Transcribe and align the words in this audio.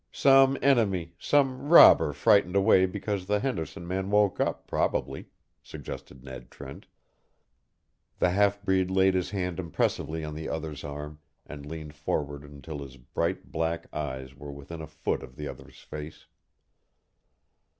"Some 0.11 0.57
enemy, 0.63 1.13
some 1.19 1.69
robber 1.69 2.11
frightened 2.11 2.55
away 2.55 2.87
because 2.87 3.27
the 3.27 3.39
Henderson 3.39 3.87
man 3.87 4.09
woke 4.09 4.39
up, 4.39 4.65
probably," 4.65 5.27
suggested 5.61 6.23
Ned 6.23 6.49
Trent. 6.49 6.87
The 8.17 8.31
half 8.31 8.59
breed 8.63 8.89
laid 8.89 9.13
his 9.13 9.29
hand 9.29 9.59
impressively 9.59 10.23
on 10.25 10.33
the 10.33 10.49
other's 10.49 10.83
arm 10.83 11.19
and 11.45 11.67
leaned 11.67 11.93
forward 11.93 12.41
until 12.43 12.79
his 12.81 12.97
bright 12.97 13.51
black 13.51 13.93
eyes 13.93 14.33
were 14.35 14.51
within 14.51 14.81
a 14.81 14.87
foot 14.87 15.21
of 15.21 15.35
the 15.35 15.47
other's 15.47 15.81
face. 15.81 16.25